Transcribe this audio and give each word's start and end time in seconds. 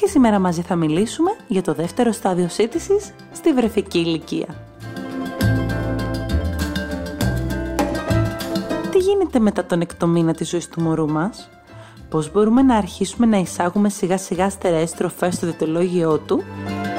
και 0.00 0.06
σήμερα 0.06 0.38
μαζί 0.38 0.62
θα 0.62 0.76
μιλήσουμε 0.76 1.30
για 1.46 1.62
το 1.62 1.74
δεύτερο 1.74 2.12
στάδιο 2.12 2.48
σύντησης 2.48 3.10
στη 3.32 3.52
βρεφική 3.52 3.98
ηλικία. 3.98 4.46
Τι 8.90 8.98
γίνεται 8.98 9.38
μετά 9.38 9.64
τον 9.64 9.80
εκτομήνα 9.80 10.34
της 10.34 10.48
ζωής 10.48 10.68
του 10.68 10.82
μωρού 10.82 11.10
μας; 11.10 11.50
Πώς 12.08 12.32
μπορούμε 12.32 12.62
να 12.62 12.76
αρχίσουμε 12.76 13.26
να 13.26 13.36
εισάγουμε 13.36 13.88
σιγά 13.88 14.18
σιγά 14.18 14.50
στερεές 14.50 14.92
τροφές 14.92 15.34
στο 15.34 15.46
διαιτολόγιο 15.46 16.18
του; 16.18 16.42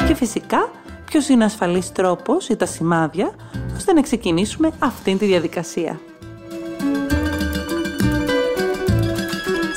Και 0.07 0.13
φυσικά 0.13 0.69
ποιος 1.05 1.29
είναι 1.29 1.43
ο 1.43 1.45
ασφαλής 1.45 1.91
τρόπος 1.91 2.49
ή 2.49 2.55
τα 2.55 2.65
σημάδια 2.65 3.31
ώστε 3.75 3.93
να 3.93 4.01
ξεκινήσουμε 4.01 4.71
αυτήν 4.79 5.17
τη 5.17 5.25
διαδικασία; 5.25 5.99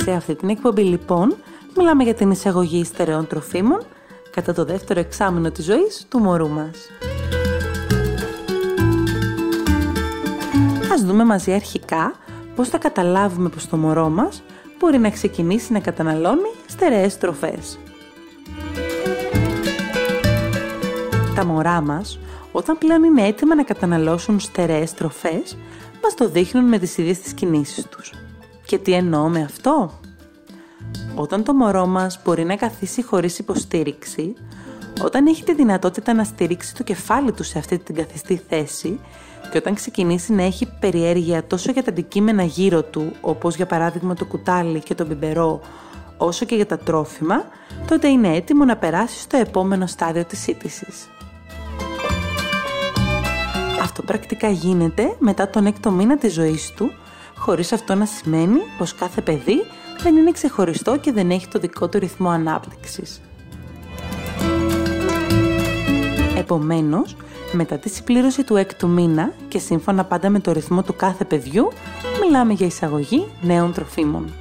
Σε 0.05 0.12
αυτή 0.12 0.34
την 0.34 0.48
εκπομπή 0.48 0.83
λοιπόν 0.83 1.36
μιλάμε 1.77 2.02
για 2.02 2.14
την 2.14 2.30
εισαγωγή 2.30 2.84
στερεών 2.84 3.27
τροφίμων 3.27 3.80
κατά 4.30 4.52
το 4.52 4.64
δεύτερο 4.64 5.01
εξάμεινο 5.01 5.50
της 5.50 5.64
ζωής 5.64 6.06
του 6.08 6.19
μωρού 6.19 6.48
μας. 6.48 6.91
Ας 10.92 11.05
δούμε 11.05 11.25
μαζί 11.25 11.52
αρχικά 11.52 12.12
πώς 12.55 12.69
θα 12.69 12.78
καταλάβουμε 12.78 13.48
πως 13.48 13.69
το 13.69 13.77
μωρό 13.77 14.08
μας 14.08 14.42
μπορεί 14.78 14.98
να 14.98 15.11
ξεκινήσει 15.11 15.72
να 15.72 15.78
καταναλώνει 15.78 16.50
στερεές 16.67 17.19
τροφές. 17.19 17.78
Τα 21.34 21.45
μωρά 21.45 21.80
μας, 21.80 22.19
όταν 22.52 22.78
πλέον 22.78 23.05
είναι 23.05 23.27
έτοιμα 23.27 23.55
να 23.55 23.62
καταναλώσουν 23.62 24.41
στερεές 24.41 24.95
τροφές, 24.95 25.56
μας 26.02 26.14
το 26.17 26.28
δείχνουν 26.28 26.64
με 26.64 26.78
τις 26.78 26.98
ίδιες 26.98 27.20
τις 27.20 27.33
κινήσεις 27.33 27.86
τους. 27.86 28.12
Και 28.67 28.78
τι 28.78 28.92
εννοώ 28.92 29.28
με 29.28 29.42
αυτό; 29.42 29.91
Όταν 31.15 31.45
το 31.45 31.55
μωρό 31.55 31.87
μας 31.87 32.20
μπορεί 32.25 32.45
να 32.45 32.57
καθίσει 32.57 33.03
χωρίς 33.03 33.39
υποστήριξη, 33.39 34.34
όταν 35.03 35.27
έχει 35.27 35.45
τη 35.45 35.55
δυνατότητα 35.55 36.15
να 36.15 36.25
στηρίξει 36.25 36.75
το 36.75 36.83
κεφάλι 36.83 37.33
του 37.33 37.43
σε 37.43 37.59
αυτή 37.59 37.79
την 37.79 37.95
καθιστή 37.95 38.43
θέση 38.48 39.01
και 39.51 39.59
όταν 39.59 39.75
ξεκινήσει 39.75 40.33
να 40.33 40.42
έχει 40.42 40.73
περιέργεια 40.81 41.45
τόσο 41.45 41.73
για 41.73 41.83
τα 41.83 41.91
αντικείμενα 41.91 42.42
γύρω 42.42 42.83
του, 42.83 43.12
όπως 43.20 43.57
για 43.57 43.67
παράδειγμα 43.67 44.15
το 44.15 44.25
κουτάλι 44.25 44.79
και 44.79 44.95
το 44.95 45.07
μπιμπερό, 45.07 45.61
όσο 46.17 46.45
και 46.45 46.55
για 46.55 46.67
τα 46.67 46.79
τρόφιμα, 46.79 47.45
τότε 47.87 48.09
είναι 48.09 48.37
έτοιμο 48.37 48.65
να 48.65 48.77
περάσει 48.77 49.20
στο 49.20 49.37
επόμενο 49.37 49.87
στάδιο 49.87 50.25
της 50.25 50.39
σύντησης. 50.39 51.09
Αυτό 53.83 54.03
πρακτικά 54.03 54.48
γίνεται 54.48 55.15
μετά 55.19 55.48
τον 55.48 55.67
έκτο 55.67 55.91
μήνα 55.91 56.17
της 56.17 56.33
ζωής 56.33 56.73
του, 56.77 56.92
χωρίς 57.37 57.73
αυτό 57.73 57.95
να 57.95 58.05
σημαίνει 58.05 58.59
πως 58.79 58.95
κάθε 58.95 59.20
παιδί 59.20 59.65
δεν 60.05 60.16
είναι 60.16 60.30
ξεχωριστό 60.30 60.97
και 60.97 61.12
δεν 61.12 61.30
έχει 61.30 61.48
το 61.48 61.58
δικό 61.58 61.88
του 61.88 61.98
ρυθμό 61.98 62.28
ανάπτυξης. 62.28 63.20
Επομένως, 66.36 67.16
μετά 67.52 67.78
τη 67.78 67.88
συμπλήρωση 67.88 68.44
του 68.44 68.56
έκτου 68.56 68.88
μήνα 68.88 69.33
και 69.48 69.58
σύμφωνα 69.58 70.05
πάντα 70.05 70.30
με 70.30 70.40
το 70.40 70.52
ρυθμό 70.52 70.83
του 70.83 70.96
κάθε 70.96 71.24
παιδιού, 71.24 71.68
μιλάμε 72.20 72.52
για 72.52 72.67
εισαγωγή 72.67 73.27
νέων 73.42 73.73
τροφίμων. 73.73 74.33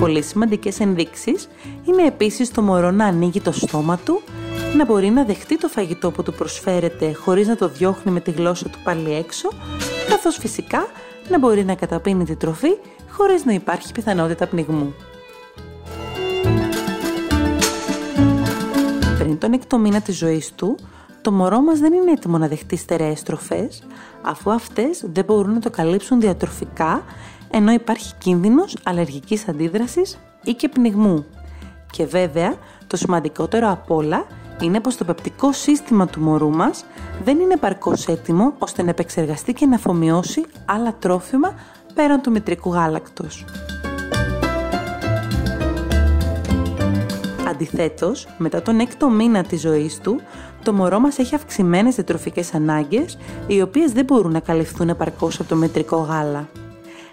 Πολύ 0.00 0.22
σημαντικές 0.22 0.80
ενδείξεις 0.80 1.48
είναι 1.84 2.06
επίσης 2.06 2.50
το 2.50 2.62
μωρό 2.62 2.90
να 2.90 3.04
ανοίγει 3.04 3.40
το 3.40 3.52
στόμα 3.52 3.98
του, 4.04 4.22
να 4.76 4.84
μπορεί 4.84 5.10
να 5.10 5.24
δεχτεί 5.24 5.58
το 5.58 5.68
φαγητό 5.68 6.10
που 6.10 6.22
του 6.22 6.32
προσφέρεται 6.32 7.12
χωρίς 7.12 7.46
να 7.46 7.56
το 7.56 7.68
διώχνει 7.68 8.12
με 8.12 8.20
τη 8.20 8.30
γλώσσα 8.30 8.68
του 8.68 8.78
πάλι 8.84 9.14
έξω, 9.14 9.48
καθώς 10.08 10.36
φυσικά 10.36 10.86
να 11.30 11.38
μπορεί 11.38 11.64
να 11.64 11.74
καταπίνει 11.74 12.24
τη 12.24 12.36
τροφή 12.36 12.78
χωρίς 13.10 13.44
να 13.44 13.52
υπάρχει 13.52 13.92
πιθανότητα 13.92 14.46
πνιγμού. 14.46 14.94
Πριν 19.18 19.38
τον 19.38 19.52
έκτο 19.52 19.78
μήνα 19.78 20.00
της 20.00 20.16
ζωής 20.16 20.52
του, 20.54 20.76
το 21.22 21.32
μωρό 21.32 21.60
μας 21.60 21.78
δεν 21.78 21.92
είναι 21.92 22.10
έτοιμο 22.10 22.38
να 22.38 22.48
δεχτεί 22.48 22.76
στερεές 22.76 23.22
τροφές, 23.22 23.82
αφού 24.22 24.50
αυτές 24.52 25.04
δεν 25.12 25.24
μπορούν 25.24 25.52
να 25.52 25.60
το 25.60 25.70
καλύψουν 25.70 26.20
διατροφικά, 26.20 27.02
ενώ 27.50 27.72
υπάρχει 27.72 28.14
κίνδυνος 28.18 28.76
αλλεργικής 28.82 29.48
αντίδρασης 29.48 30.18
ή 30.44 30.52
και 30.52 30.68
πνιγμού. 30.68 31.26
Και 31.90 32.06
βέβαια, 32.06 32.54
το 32.86 32.96
σημαντικότερο 32.96 33.70
απ' 33.70 33.90
όλα 33.90 34.26
είναι 34.60 34.80
πως 34.80 34.96
το 34.96 35.04
πεπτικό 35.04 35.52
σύστημα 35.52 36.06
του 36.06 36.20
μωρού 36.20 36.50
μας 36.50 36.84
δεν 37.24 37.38
είναι 37.38 37.56
παρκώς 37.56 38.06
έτοιμο 38.06 38.54
ώστε 38.58 38.82
να 38.82 38.90
επεξεργαστεί 38.90 39.52
και 39.52 39.66
να 39.66 39.74
αφομοιώσει 39.74 40.44
άλλα 40.64 40.94
τρόφιμα 40.98 41.54
πέραν 41.94 42.20
του 42.20 42.30
μητρικού 42.30 42.72
γάλακτος. 42.72 43.44
Αντιθέτως, 47.48 48.28
μετά 48.38 48.62
τον 48.62 48.80
έκτο 48.80 49.08
μήνα 49.08 49.42
της 49.42 49.60
ζωής 49.60 49.98
του, 49.98 50.20
το 50.62 50.72
μωρό 50.72 51.00
μας 51.00 51.18
έχει 51.18 51.34
αυξημένες 51.34 51.94
διατροφικές 51.94 52.54
ανάγκες, 52.54 53.18
οι 53.46 53.60
οποίες 53.62 53.92
δεν 53.92 54.04
μπορούν 54.04 54.32
να 54.32 54.40
καλυφθούν 54.40 54.88
επαρκώς 54.88 55.40
από 55.40 55.48
το 55.48 55.56
μετρικό 55.56 55.96
γάλα. 55.96 56.48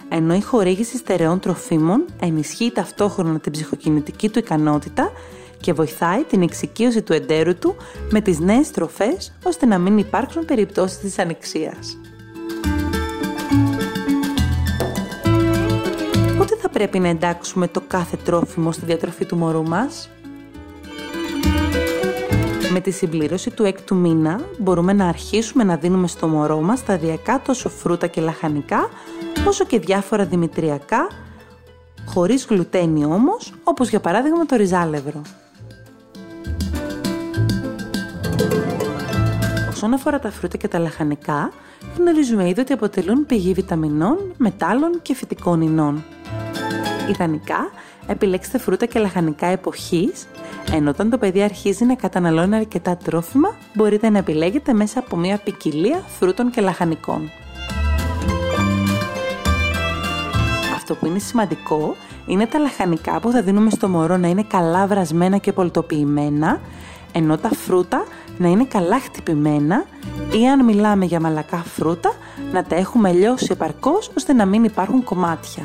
Ενώ 0.10 0.34
η 0.34 0.42
χορήγηση 0.42 0.98
στερεών 0.98 1.40
τροφίμων 1.40 2.06
ενισχύει 2.20 2.72
ταυτόχρονα 2.72 3.40
την 3.40 3.52
ψυχοκινητική 3.52 4.30
του 4.30 4.40
ικανότητα 4.40 5.12
και 5.66 5.74
βοηθάει 5.74 6.24
την 6.24 6.42
εξοικείωση 6.42 7.02
του 7.02 7.14
εντέρου 7.14 7.56
του 7.56 7.76
με 8.12 8.22
τις 8.22 8.40
νέες 8.40 8.72
τροφές 8.72 9.34
ώστε 9.44 9.66
να 9.66 9.78
μην 9.78 9.98
υπάρξουν 9.98 10.46
περιπτώσεις 10.46 10.98
της 10.98 11.20
ανεξίας. 11.20 11.98
Πότε 16.38 16.56
θα 16.62 16.70
πρέπει 16.70 17.00
να 17.00 17.08
εντάξουμε 17.08 17.68
το 17.68 17.82
κάθε 17.88 18.18
τρόφιμο 18.24 18.72
στη 18.72 18.86
διατροφή 18.86 19.26
του 19.26 19.36
μωρού 19.36 19.64
μας; 19.68 20.10
Με 22.72 22.80
τη 22.80 22.92
συμπλήρωση 22.92 23.50
του 23.50 23.64
έκτου 23.64 23.96
μήνα 23.96 24.40
μπορούμε 24.58 24.94
να 24.94 25.08
αρχίσουμε 25.08 25.64
να 25.64 25.76
δίνουμε 25.76 26.08
στο 26.08 26.28
μωρό 26.28 26.62
μας 26.62 26.80
σταδιακά 26.80 27.42
τόσο 27.42 27.70
φρούτα 27.70 28.08
και 28.08 28.22
λαχανικά 28.22 28.90
όσο 29.48 29.66
και 29.66 29.80
διάφορα 29.80 30.26
δημητριακά 30.26 31.08
χωρίς 32.06 32.46
γλουτένι 32.46 33.06
όμως, 33.06 33.54
όπως 33.64 33.90
για 33.90 34.00
παράδειγμα 34.00 34.46
το 34.46 34.56
ριζάλευρο. 34.56 35.22
Όσον 39.76 39.94
αφορά 39.94 40.20
τα 40.20 40.32
φρούτα 40.32 40.58
και 40.58 40.68
τα 40.68 40.80
λαχανικά, 40.80 41.52
γνωρίζουμε 41.98 42.50
ήδη 42.50 42.60
ότι 42.60 42.74
αποτελούν 42.74 43.26
πηγή 43.26 43.54
βιταμινών, 43.54 44.18
μετάλλων 44.38 45.00
και 45.02 45.16
φυτικών 45.16 45.62
ινών. 45.62 46.04
Ιδανικά, 47.10 47.70
επιλέξτε 48.08 48.58
φρούτα 48.58 48.86
και 48.86 49.00
λαχανικά 49.00 49.46
εποχής, 49.48 50.28
ενώ 50.72 50.90
όταν 50.90 51.10
το 51.10 51.18
παιδί 51.18 51.42
αρχίζει 51.42 51.86
να 51.86 51.96
καταναλώνει 51.96 52.56
αρκετά 52.56 52.98
τρόφιμα, 52.98 53.56
μπορείτε 53.74 54.10
να 54.10 54.18
επιλέγετε 54.18 54.74
μέσα 54.74 55.00
από 55.00 55.18
μια 55.18 55.38
ποικιλία 55.38 56.04
φρούτων 56.20 56.52
και 56.52 56.62
λαχανικών. 56.62 57.32
Αυτό 60.76 60.96
που 60.96 61.06
είναι 61.06 61.20
σημαντικό 61.20 61.96
είναι 62.28 62.46
τα 62.46 62.60
λαχανικά 62.60 63.20
που 63.20 63.32
θα 63.32 63.42
δίνουμε 63.42 63.70
στο 63.70 63.88
μωρό 63.90 64.18
να 64.18 64.28
είναι 64.28 64.44
καλά 64.44 64.88
βρασμένα 64.88 65.38
και 65.38 65.54
πολτοποιημένα, 65.54 66.62
ενώ 67.18 67.38
τα 67.38 67.50
φρούτα 67.50 68.06
να 68.38 68.48
είναι 68.48 68.66
καλά 68.66 69.00
χτυπημένα 69.00 69.86
ή 70.32 70.48
αν 70.48 70.66
μιλάμε 70.66 71.06
για 71.06 71.20
μαλακά 71.20 71.58
φρούτα 71.58 72.14
να 72.52 72.64
τα 72.64 72.76
έχουμε 72.76 73.12
λιώσει 73.12 73.48
επαρκώς 73.52 74.12
ώστε 74.18 74.34
να 74.34 74.46
μην 74.46 74.64
υπάρχουν 74.64 75.04
κομμάτια. 75.04 75.64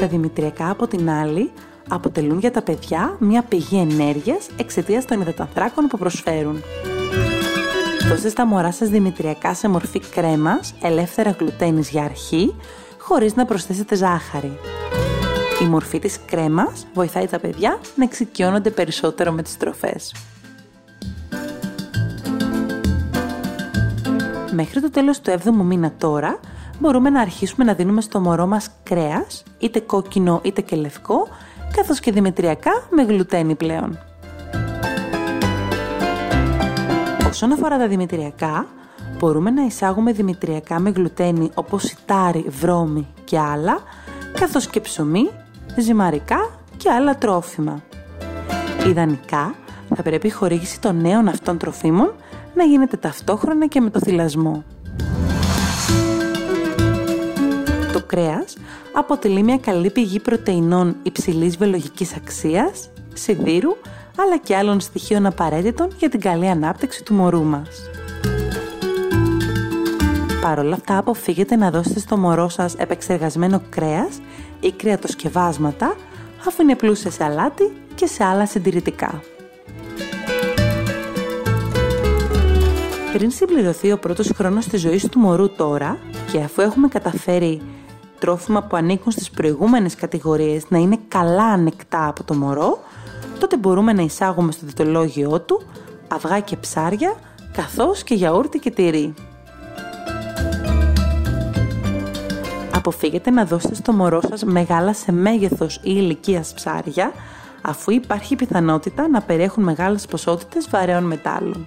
Τα 0.00 0.06
δημητριακά 0.06 0.70
από 0.70 0.86
την 0.86 1.10
άλλη 1.10 1.50
αποτελούν 1.88 2.38
για 2.38 2.50
τα 2.50 2.62
παιδιά 2.62 3.16
μια 3.18 3.42
πηγή 3.42 3.78
ενέργειας 3.78 4.46
εξαιτίας 4.56 5.04
των 5.04 5.20
υδατανθράκων 5.20 5.86
που 5.86 5.98
προσφέρουν. 5.98 6.62
Δώστε 8.08 8.28
στα 8.28 8.46
μωρά 8.46 8.72
σας 8.72 8.88
δημητριακά 8.88 9.54
σε 9.54 9.68
μορφή 9.68 10.00
κρέμας, 10.00 10.74
ελεύθερα 10.82 11.36
γλουτένης 11.40 11.90
για 11.90 12.02
αρχή, 12.02 12.54
χωρίς 12.98 13.34
να 13.34 13.44
προσθέσετε 13.44 13.94
ζάχαρη. 13.94 14.58
Η 15.62 15.64
μορφή 15.64 15.98
της 15.98 16.18
κρέμας 16.26 16.86
βοηθάει 16.94 17.26
τα 17.26 17.38
παιδιά 17.38 17.78
να 17.96 18.04
εξοικειώνονται 18.04 18.70
περισσότερο 18.70 19.32
με 19.32 19.42
τις 19.42 19.56
τροφές. 19.56 20.14
Μέχρι 24.52 24.80
το 24.80 24.90
τέλος 24.90 25.20
του 25.20 25.30
7ου 25.30 25.64
μήνα 25.64 25.92
τώρα, 25.98 26.38
μπορούμε 26.78 27.10
να 27.10 27.20
αρχίσουμε 27.20 27.64
να 27.64 27.74
δίνουμε 27.74 28.00
στο 28.00 28.20
μωρό 28.20 28.46
μας 28.46 28.70
κρέας, 28.82 29.42
είτε 29.58 29.80
κόκκινο 29.80 30.40
είτε 30.42 30.60
και 30.60 30.76
λευκό, 30.76 31.28
καθώς 31.76 32.00
και 32.00 32.12
δημητριακά 32.12 32.70
με 32.90 33.02
γλουτένι 33.02 33.54
πλέον. 33.54 33.98
Όσον 37.28 37.52
αφορά 37.52 37.78
τα 37.78 37.88
δημητριακά, 37.88 38.66
μπορούμε 39.18 39.50
να 39.50 39.62
εισάγουμε 39.62 40.12
δημητριακά 40.12 40.78
με 40.78 40.90
γλουτένι 40.90 41.50
όπως 41.54 41.82
σιτάρι, 41.82 42.44
βρώμη 42.48 43.06
και 43.24 43.38
άλλα, 43.38 43.78
καθώς 44.32 44.66
και 44.66 44.80
ψωμί, 44.80 45.30
ζυμαρικά 45.80 46.50
και 46.76 46.90
άλλα 46.90 47.18
τρόφιμα. 47.18 47.82
Ιδανικά, 48.86 49.54
θα 49.94 50.02
πρέπει 50.02 50.26
η 50.26 50.30
χορήγηση 50.30 50.80
των 50.80 51.00
νέων 51.00 51.28
αυτών 51.28 51.58
τροφίμων 51.58 52.12
να 52.54 52.64
γίνεται 52.64 52.96
ταυτόχρονα 52.96 53.66
και 53.66 53.80
με 53.80 53.90
το 53.90 53.98
θυλασμό. 53.98 54.64
Το 57.92 58.02
κρέας 58.06 58.56
αποτελεί 58.92 59.42
μια 59.42 59.58
καλή 59.58 59.90
πηγή 59.90 60.20
πρωτεϊνών 60.20 60.96
υψηλής 61.02 61.56
βιολογικής 61.56 62.16
αξίας, 62.16 62.90
σιδήρου, 63.12 63.76
αλλά 64.16 64.38
και 64.38 64.56
άλλων 64.56 64.80
στοιχείων 64.80 65.26
απαραίτητων 65.26 65.88
για 65.98 66.08
την 66.08 66.20
καλή 66.20 66.48
ανάπτυξη 66.48 67.02
του 67.02 67.14
μωρού 67.14 67.42
μας. 67.42 67.68
Παρ' 70.40 70.58
όλα 70.58 70.74
αυτά 70.74 70.98
αποφύγετε 70.98 71.56
να 71.56 71.70
δώσετε 71.70 71.98
στο 71.98 72.16
μωρό 72.16 72.48
σας 72.48 72.74
επεξεργασμένο 72.74 73.62
κρέας 73.70 74.20
ή 74.66 74.72
κρεατοσκευάσματα, 74.72 75.96
αφού 76.46 76.62
είναι 76.62 76.76
πλούσια 76.76 77.10
σε 77.10 77.24
αλάτι 77.24 77.72
και 77.94 78.06
σε 78.06 78.24
άλλα 78.24 78.46
συντηρητικά. 78.46 79.22
Πριν 83.12 83.30
συμπληρωθεί 83.30 83.92
ο 83.92 83.98
πρώτος 83.98 84.30
χρόνος 84.34 84.66
της 84.66 84.80
ζωής 84.80 85.08
του 85.08 85.18
μωρού 85.18 85.50
τώρα 85.50 85.98
και 86.32 86.38
αφού 86.38 86.62
έχουμε 86.62 86.88
καταφέρει 86.88 87.62
τρόφιμα 88.18 88.62
που 88.62 88.76
ανήκουν 88.76 89.12
στις 89.12 89.30
προηγούμενες 89.30 89.94
κατηγορίες 89.94 90.64
να 90.68 90.78
είναι 90.78 90.98
καλά 91.08 91.44
ανεκτά 91.44 92.08
από 92.08 92.24
το 92.24 92.34
μωρό, 92.34 92.78
τότε 93.38 93.56
μπορούμε 93.56 93.92
να 93.92 94.02
εισάγουμε 94.02 94.52
στο 94.52 94.66
διτολόγιο 94.66 95.40
του 95.40 95.62
αυγά 96.08 96.40
και 96.40 96.56
ψάρια, 96.56 97.14
καθώς 97.52 98.02
και 98.02 98.14
γιαούρτι 98.14 98.58
και 98.58 98.70
τυρί. 98.70 99.14
Αποφύγετε 102.86 103.30
να 103.30 103.44
δώσετε 103.44 103.74
στο 103.74 103.92
μωρό 103.92 104.20
σας 104.28 104.44
μεγάλα 104.44 104.92
σε 104.92 105.12
μέγεθος 105.12 105.76
ή 105.76 105.80
ηλικίας 105.82 106.54
ψάρια, 106.54 107.12
αφού 107.62 107.90
υπάρχει 107.90 108.36
πιθανότητα 108.36 109.08
να 109.08 109.20
περιέχουν 109.20 109.64
μεγάλες 109.64 110.06
ποσότητες 110.06 110.68
βαρέων 110.70 111.04
μετάλλων. 111.04 111.66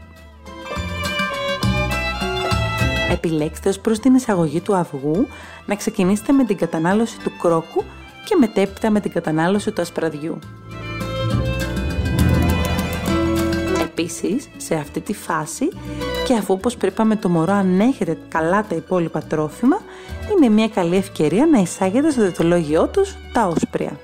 Επιλέξτε 3.11 3.69
ως 3.69 3.79
προς 3.79 3.99
την 3.99 4.15
εισαγωγή 4.15 4.61
του 4.61 4.75
αυγού 4.75 5.27
να 5.65 5.75
ξεκινήσετε 5.75 6.31
με 6.31 6.43
την 6.43 6.57
κατανάλωση 6.57 7.19
του 7.19 7.31
κρόκου 7.41 7.83
και 8.25 8.35
μετέπειτα 8.39 8.89
με 8.89 8.99
την 8.99 9.11
κατανάλωση 9.11 9.71
του 9.71 9.81
ασπραδιού. 9.81 10.39
Επίσης, 13.99 14.49
σε 14.57 14.75
αυτή 14.75 15.01
τη 15.01 15.13
φάση 15.13 15.69
και 16.25 16.33
αφού 16.33 16.53
όπως 16.53 16.77
με 17.03 17.15
το 17.15 17.29
μωρό 17.29 17.53
ανέχεται 17.53 18.17
καλά 18.27 18.65
τα 18.69 18.75
υπόλοιπα 18.75 19.21
τρόφιμα, 19.21 19.81
είναι 20.31 20.49
μια 20.49 20.67
καλή 20.67 20.95
ευκαιρία 20.95 21.45
να 21.45 21.59
εισάγετε 21.59 22.09
στο 22.09 22.21
δετολόγιό 22.21 22.87
τους 22.87 23.15
τα 23.33 23.47
όσπρια. 23.47 23.99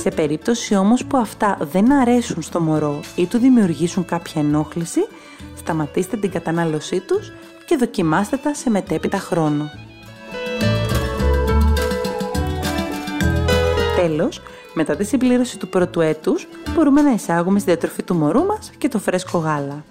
Σε 0.00 0.10
περίπτωση 0.10 0.76
όμως 0.76 1.04
που 1.04 1.16
αυτά 1.16 1.58
δεν 1.60 1.92
αρέσουν 1.92 2.42
στο 2.42 2.60
μωρό 2.60 3.00
ή 3.16 3.26
του 3.26 3.38
δημιουργήσουν 3.38 4.04
κάποια 4.04 4.40
ενόχληση, 4.40 5.06
σταματήστε 5.56 6.16
την 6.16 6.30
κατανάλωσή 6.30 7.00
τους 7.00 7.32
και 7.66 7.76
δοκιμάστε 7.76 8.36
τα 8.36 8.54
σε 8.54 8.70
μετέπειτα 8.70 9.18
χρόνο. 9.18 9.70
Τέλος, 13.96 14.40
μετά 14.74 14.96
τη 14.96 15.04
συμπλήρωση 15.04 15.58
του 15.58 15.68
πρώτου 15.68 16.00
έτους, 16.00 16.48
μπορούμε 16.74 17.02
να 17.02 17.10
εισάγουμε 17.10 17.58
στη 17.58 17.70
διατροφή 17.70 18.02
του 18.02 18.14
μωρού 18.14 18.44
μας 18.44 18.70
και 18.78 18.88
το 18.88 18.98
φρέσκο 18.98 19.38
γάλα. 19.38 19.84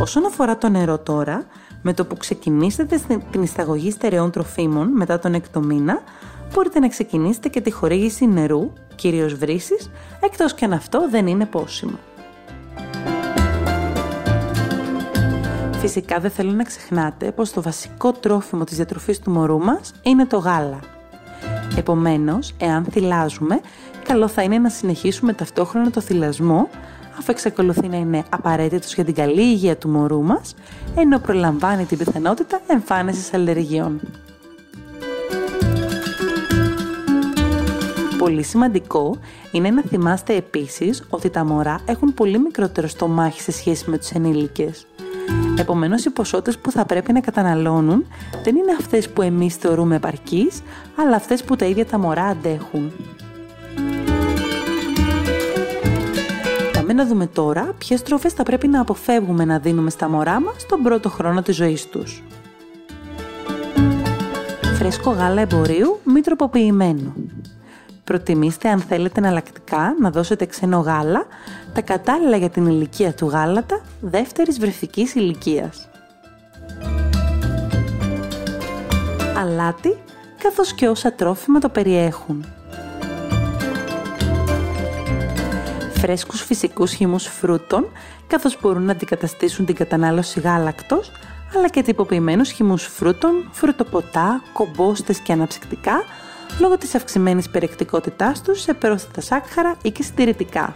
Όσον 0.00 0.26
αφορά 0.26 0.58
το 0.58 0.68
νερό 0.68 0.98
τώρα, 0.98 1.46
με 1.82 1.92
το 1.92 2.04
που 2.04 2.16
ξεκινήσετε 2.16 3.00
την 3.30 3.42
εισαγωγή 3.42 3.90
στερεών 3.90 4.30
τροφίμων 4.30 4.88
μετά 4.88 5.18
τον 5.18 5.34
έκτο 5.34 5.60
μήνα, 5.60 6.02
μπορείτε 6.54 6.78
να 6.78 6.88
ξεκινήσετε 6.88 7.48
και 7.48 7.60
τη 7.60 7.70
χορήγηση 7.70 8.26
νερού, 8.26 8.72
κυρίως 8.94 9.34
βρύσης, 9.34 9.90
εκτός 10.20 10.54
και 10.54 10.64
αν 10.64 10.72
αυτό 10.72 11.08
δεν 11.10 11.26
είναι 11.26 11.46
πόσιμο. 11.46 11.98
Φυσικά 15.78 16.20
δεν 16.20 16.30
θέλω 16.30 16.52
να 16.52 16.64
ξεχνάτε 16.64 17.32
πως 17.32 17.52
το 17.52 17.62
βασικό 17.62 18.12
τρόφιμο 18.12 18.64
της 18.64 18.76
διατροφής 18.76 19.18
του 19.18 19.30
μωρού 19.30 19.58
μας 19.58 19.92
είναι 20.02 20.26
το 20.26 20.36
γάλα. 20.36 20.93
Επομένως, 21.76 22.54
εάν 22.58 22.84
θυλάζουμε, 22.90 23.60
καλό 24.04 24.28
θα 24.28 24.42
είναι 24.42 24.58
να 24.58 24.68
συνεχίσουμε 24.68 25.32
ταυτόχρονα 25.32 25.90
το 25.90 26.00
θυλασμό, 26.00 26.68
αφού 27.18 27.30
εξακολουθεί 27.30 27.88
να 27.88 27.96
είναι 27.96 28.22
απαραίτητος 28.28 28.94
για 28.94 29.04
την 29.04 29.14
καλή 29.14 29.40
υγεία 29.40 29.76
του 29.76 29.88
μωρού 29.88 30.22
μας, 30.22 30.54
ενώ 30.96 31.18
προλαμβάνει 31.18 31.84
την 31.84 31.98
πιθανότητα 31.98 32.60
εμφάνισης 32.66 33.34
αλλεργιών. 33.34 34.00
Πολύ 38.18 38.42
σημαντικό 38.42 39.16
είναι 39.52 39.70
να 39.70 39.82
θυμάστε 39.82 40.34
επίσης 40.34 41.04
ότι 41.08 41.30
τα 41.30 41.44
μωρά 41.44 41.80
έχουν 41.84 42.14
πολύ 42.14 42.38
μικρότερο 42.38 42.86
στομάχι 42.86 43.40
σε 43.40 43.52
σχέση 43.52 43.90
με 43.90 43.98
τους 43.98 44.10
ενήλικες. 44.10 44.86
Επομένως, 45.58 46.04
οι 46.04 46.10
ποσότητες 46.10 46.58
που 46.58 46.70
θα 46.70 46.84
πρέπει 46.84 47.12
να 47.12 47.20
καταναλώνουν 47.20 48.06
δεν 48.42 48.56
είναι 48.56 48.72
αυτές 48.78 49.08
που 49.08 49.22
εμείς 49.22 49.54
θεωρούμε 49.54 49.96
επαρκείς, 49.96 50.62
αλλά 50.96 51.16
αυτές 51.16 51.44
που 51.44 51.56
τα 51.56 51.64
ίδια 51.66 51.86
τα 51.86 51.98
μωρά 51.98 52.24
αντέχουν. 52.24 52.92
Πάμε 56.72 56.92
να 56.92 57.06
δούμε 57.06 57.26
τώρα 57.26 57.74
ποιες 57.78 58.02
τροφές 58.02 58.32
θα 58.32 58.42
πρέπει 58.42 58.68
να 58.68 58.80
αποφεύγουμε 58.80 59.44
να 59.44 59.58
δίνουμε 59.58 59.90
στα 59.90 60.08
μωρά 60.08 60.40
μας 60.40 60.66
τον 60.68 60.82
πρώτο 60.82 61.08
χρόνο 61.08 61.42
της 61.42 61.56
ζωής 61.56 61.88
τους. 61.88 62.22
Φρέσκο 64.78 65.10
γάλα 65.10 65.40
εμπορίου 65.40 66.00
μη 66.04 66.20
τροποποιημένο. 66.20 67.12
Προτιμήστε 68.04 68.68
αν 68.68 68.80
θέλετε 68.80 69.20
εναλλακτικά 69.20 69.94
να 70.00 70.10
δώσετε 70.10 70.46
ξένο 70.46 70.78
γάλα, 70.78 71.26
τα 71.74 71.80
κατάλληλα 71.80 72.36
για 72.36 72.50
την 72.50 72.66
ηλικία 72.66 73.14
του 73.14 73.28
γάλατα 73.28 73.80
δεύτερης 74.00 74.58
βρεφικής 74.58 75.14
ηλικίας. 75.14 75.88
Αλάτι, 79.36 79.98
καθώς 80.38 80.72
και 80.72 80.88
όσα 80.88 81.12
τρόφιμα 81.12 81.58
το 81.58 81.68
περιέχουν. 81.68 82.44
Φρέσκους 85.94 86.42
φυσικούς 86.42 86.92
χυμούς 86.92 87.26
φρούτων, 87.26 87.86
καθώς 88.26 88.58
μπορούν 88.60 88.82
να 88.82 88.92
αντικαταστήσουν 88.92 89.66
την 89.66 89.74
κατανάλωση 89.74 90.40
γάλακτος, 90.40 91.12
αλλά 91.56 91.68
και 91.68 91.82
τυποποιημένους 91.82 92.50
χυμούς 92.50 92.86
φρούτων, 92.86 93.48
φρουτοποτά, 93.52 94.42
κομπόστες 94.52 95.18
και 95.18 95.32
αναψυκτικά, 95.32 96.02
λόγω 96.60 96.78
της 96.78 96.94
αυξημένης 96.94 97.48
περιεκτικότητάς 97.48 98.42
τους 98.42 98.60
σε 98.60 98.74
πρόσθετα 98.74 99.20
σάκχαρα 99.20 99.76
ή 99.82 99.90
και 99.90 100.02
συντηρητικά. 100.02 100.74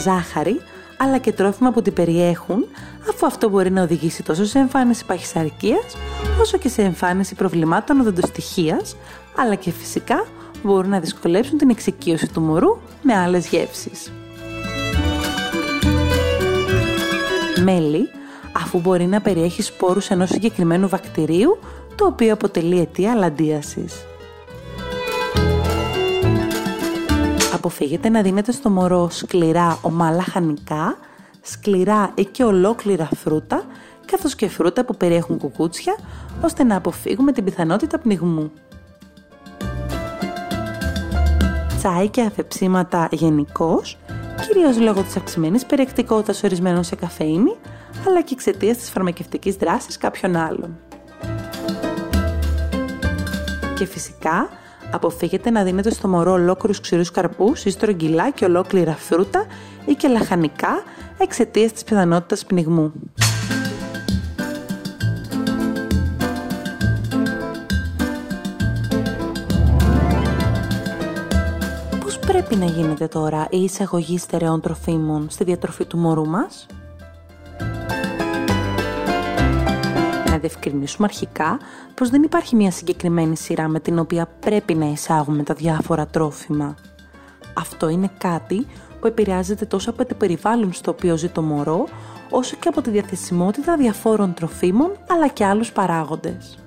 Ζάχαρη, 0.00 0.60
αλλά 0.96 1.18
και 1.18 1.32
τρόφιμα 1.32 1.70
που 1.70 1.82
την 1.82 1.92
περιέχουν, 1.92 2.66
αφού 3.08 3.26
αυτό 3.26 3.48
μπορεί 3.48 3.70
να 3.70 3.82
οδηγήσει 3.82 4.22
τόσο 4.22 4.44
σε 4.44 4.58
εμφάνιση 4.58 5.04
παχυσαρκίας, 5.04 5.96
όσο 6.40 6.58
και 6.58 6.68
σε 6.68 6.82
εμφάνιση 6.82 7.34
προβλημάτων 7.34 8.00
οδοντοστοιχίας, 8.00 8.96
αλλά 9.36 9.54
και 9.54 9.70
φυσικά 9.70 10.26
μπορούν 10.62 10.90
να 10.90 11.00
δυσκολέψουν 11.00 11.58
την 11.58 11.70
εξοικείωση 11.70 12.32
του 12.32 12.40
μωρού 12.40 12.78
με 13.02 13.16
άλλες 13.16 13.46
γεύσεις. 13.48 14.12
Μέλι, 17.62 18.08
αφού 18.52 18.80
μπορεί 18.80 19.06
να 19.06 19.20
περιέχει 19.20 19.62
σπόρους 19.62 20.10
ενός 20.10 20.28
συγκεκριμένου 20.28 20.88
βακτηρίου 20.88 21.58
το 21.96 22.06
οποίο 22.06 22.32
αποτελεί 22.32 22.80
αιτία 22.80 23.14
λαντίασης. 23.14 24.06
Αποφύγετε 27.54 28.08
να 28.08 28.22
δίνετε 28.22 28.52
στο 28.52 28.70
μωρό 28.70 29.10
σκληρά 29.10 29.78
ομαλά 29.82 30.22
χανικά, 30.22 30.96
σκληρά 31.42 32.12
ή 32.14 32.24
και 32.24 32.44
ολόκληρα 32.44 33.08
φρούτα, 33.16 33.64
καθώς 34.04 34.34
και 34.34 34.48
φρούτα 34.48 34.84
που 34.84 34.96
περιέχουν 34.96 35.38
κουκούτσια, 35.38 35.96
ώστε 36.40 36.64
να 36.64 36.76
αποφύγουμε 36.76 37.32
την 37.32 37.44
πιθανότητα 37.44 37.98
πνιγμού. 37.98 38.52
Τσάι 41.76 42.08
και 42.08 42.20
αφεψίματα 42.20 43.08
γενικώς, 43.10 43.98
κυρίως 44.46 44.78
λόγω 44.80 45.02
της 45.02 45.16
αυξημένης 45.16 45.66
περιεκτικότητας 45.66 46.42
ορισμένων 46.42 46.84
σε 46.84 46.96
καφεΐνη, 46.96 47.56
αλλά 48.08 48.22
και 48.22 48.34
εξαιτίας 48.34 48.76
της 48.76 48.90
φαρμακευτικής 48.90 49.54
δράσης 49.54 49.98
κάποιων 49.98 50.36
άλλων. 50.36 50.78
Και 53.76 53.86
φυσικά 53.86 54.48
αποφύγετε 54.90 55.50
να 55.50 55.62
δίνετε 55.62 55.90
στο 55.90 56.08
μωρό 56.08 56.32
ολόκληρους 56.32 56.80
ξηρούς 56.80 57.10
καρπούς 57.10 57.64
ή 57.64 57.70
στρογγυλά 57.70 58.30
και 58.30 58.44
ολόκληρα 58.44 58.92
φρούτα 58.92 59.46
ή 59.86 59.94
και 59.94 60.08
λαχανικά 60.08 60.82
εξαιτίας 61.18 61.72
της 61.72 61.84
πιθανότητας 61.84 62.44
πνιγμού. 62.44 62.92
Πώς 72.00 72.18
πρέπει 72.18 72.56
να 72.56 72.64
γίνεται 72.64 73.06
τώρα 73.06 73.46
η 73.50 73.62
εισαγωγή 73.62 74.18
στερεών 74.18 74.60
τροφίμων 74.60 75.26
στη 75.30 75.44
διατροφή 75.44 75.84
του 75.84 75.98
μωρού 75.98 76.26
μας; 76.26 76.66
Να 80.36 80.42
διευκρινίσουμε 80.42 81.06
αρχικά 81.10 81.58
πως 81.94 82.10
δεν 82.10 82.22
υπάρχει 82.22 82.56
μια 82.56 82.70
συγκεκριμένη 82.70 83.36
σειρά 83.36 83.68
με 83.68 83.80
την 83.80 83.98
οποία 83.98 84.28
πρέπει 84.40 84.74
να 84.74 84.86
εισάγουμε 84.86 85.42
τα 85.42 85.54
διάφορα 85.54 86.06
τρόφιμα. 86.06 86.74
Αυτό 87.54 87.88
είναι 87.88 88.10
κάτι 88.18 88.66
που 89.00 89.06
επηρεάζεται 89.06 89.64
τόσο 89.64 89.90
από 89.90 90.04
το 90.04 90.14
περιβάλλον 90.14 90.72
στο 90.72 90.90
οποίο 90.90 91.16
ζει 91.16 91.28
το 91.28 91.42
μωρό, 91.42 91.88
όσο 92.30 92.56
και 92.56 92.68
από 92.68 92.80
τη 92.80 92.90
διαθεσιμότητα 92.90 93.76
διαφόρων 93.76 94.34
τροφίμων, 94.34 94.90
αλλά 95.08 95.28
και 95.28 95.44
άλλους 95.44 95.72
παράγοντες. 95.72 96.58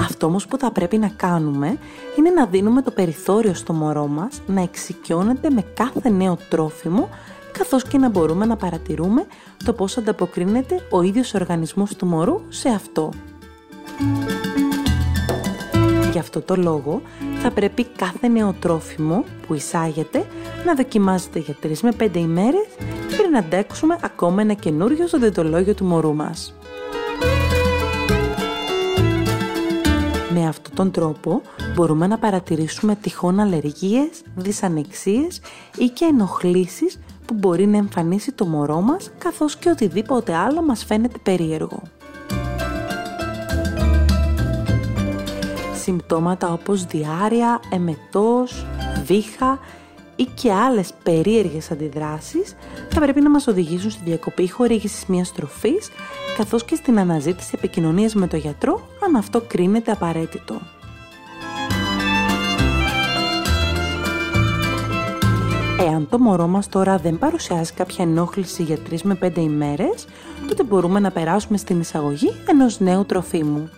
Αυτό 0.00 0.26
όμως 0.26 0.46
που 0.46 0.58
θα 0.58 0.70
πρέπει 0.70 0.98
να 0.98 1.08
κάνουμε 1.08 1.78
είναι 2.18 2.30
να 2.30 2.46
δίνουμε 2.46 2.82
το 2.82 2.90
περιθώριο 2.90 3.54
στο 3.54 3.72
μωρό 3.72 4.06
μας 4.06 4.40
να 4.46 4.62
εξοικειώνεται 4.62 5.50
με 5.50 5.64
κάθε 5.74 6.08
νέο 6.08 6.38
τρόφιμο 6.48 7.08
καθώς 7.52 7.84
και 7.84 7.98
να 7.98 8.08
μπορούμε 8.08 8.46
να 8.46 8.56
παρατηρούμε 8.56 9.26
το 9.64 9.72
πώς 9.72 9.96
ανταποκρίνεται 9.96 10.86
ο 10.90 11.02
ίδιος 11.02 11.34
ο 11.34 11.38
οργανισμός 11.38 11.96
του 11.96 12.06
μωρού 12.06 12.40
σε 12.48 12.68
αυτό. 12.68 13.12
Γι' 16.12 16.18
αυτό 16.18 16.40
το 16.40 16.56
λόγο 16.56 17.02
θα 17.42 17.50
πρέπει 17.50 17.84
κάθε 17.84 18.28
νέο 18.28 18.54
τρόφιμο 18.60 19.24
που 19.46 19.54
εισάγεται 19.54 20.26
να 20.66 20.74
δοκιμάζεται 20.74 21.38
για 21.38 21.56
3 21.62 21.78
με 21.82 21.92
5 21.98 22.16
ημέρες 22.16 22.66
πριν 23.16 23.36
αντέξουμε 23.36 23.98
ακόμα 24.02 24.42
ένα 24.42 24.52
καινούριο 24.52 25.06
στο 25.06 25.18
διαιτολόγιο 25.18 25.74
του 25.74 25.84
μωρού 25.84 26.14
μας. 26.14 26.54
Με 30.34 30.48
αυτόν 30.48 30.74
τον 30.74 30.90
τρόπο 30.90 31.42
μπορούμε 31.74 32.06
να 32.06 32.18
παρατηρήσουμε 32.18 32.94
τυχόν 32.94 33.40
αλλεργίες, 33.40 34.08
δυσανεξίες 34.34 35.40
ή 35.78 35.88
και 35.88 36.04
ενοχλήσεις 36.04 36.98
που 37.32 37.38
μπορεί 37.38 37.66
να 37.66 37.76
εμφανίσει 37.76 38.32
το 38.32 38.46
μωρό 38.46 38.80
μας 38.80 39.10
καθώς 39.18 39.56
και 39.56 39.68
οτιδήποτε 39.70 40.34
άλλο 40.34 40.62
μας 40.62 40.84
φαίνεται 40.84 41.18
περίεργο. 41.22 41.82
Συμπτώματα 45.74 46.52
όπως 46.52 46.84
διάρρεια, 46.84 47.60
εμετός, 47.70 48.66
βήχα 49.04 49.58
ή 50.16 50.24
και 50.34 50.52
άλλες 50.52 50.92
περίεργες 51.02 51.70
αντιδράσεις 51.70 52.54
θα 52.90 53.00
πρέπει 53.00 53.20
να 53.20 53.30
μας 53.30 53.46
οδηγήσουν 53.46 53.90
στη 53.90 54.02
διακοπή 54.04 54.50
χορήγησης 54.50 55.06
μιας 55.06 55.32
τροφής 55.32 55.90
καθώς 56.36 56.64
και 56.64 56.74
στην 56.74 56.98
αναζήτηση 56.98 57.52
επικοινωνίας 57.54 58.14
με 58.14 58.26
το 58.26 58.36
γιατρό 58.36 58.88
αν 59.04 59.16
αυτό 59.16 59.40
κρίνεται 59.40 59.90
απαραίτητο. 59.90 60.60
Εάν 65.88 66.08
το 66.08 66.18
μωρό 66.18 66.46
μας 66.46 66.68
τώρα 66.68 66.98
δεν 66.98 67.18
παρουσιάζει 67.18 67.72
κάποια 67.72 68.04
ενόχληση 68.04 68.62
για 68.62 68.78
3 68.90 69.00
με 69.02 69.18
5 69.22 69.36
ημέρες, 69.36 70.06
τότε 70.48 70.62
μπορούμε 70.62 71.00
να 71.00 71.10
περάσουμε 71.10 71.58
στην 71.58 71.80
εισαγωγή 71.80 72.32
ενός 72.48 72.80
νέου 72.80 73.04
τροφίμου. 73.04 73.70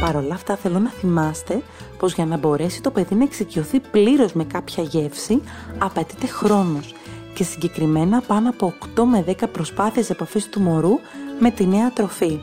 Παρ' 0.00 0.16
όλα 0.16 0.34
αυτά 0.34 0.56
θέλω 0.56 0.78
να 0.78 0.90
θυμάστε 0.90 1.62
πως 1.98 2.14
για 2.14 2.26
να 2.26 2.36
μπορέσει 2.36 2.82
το 2.82 2.90
παιδί 2.90 3.14
να 3.14 3.24
εξοικειωθεί 3.24 3.80
πλήρως 3.80 4.32
με 4.32 4.44
κάποια 4.44 4.82
γεύση 4.82 5.42
απαιτείται 5.78 6.26
χρόνος 6.26 6.94
και 7.34 7.44
συγκεκριμένα 7.44 8.20
πάνω 8.20 8.48
από 8.48 8.72
8 8.96 9.02
με 9.04 9.24
10 9.40 9.48
προσπάθειες 9.52 10.10
επαφής 10.10 10.48
του 10.48 10.60
μωρού 10.60 10.98
με 11.38 11.50
τη 11.50 11.66
νέα 11.66 11.92
τροφή. 11.92 12.40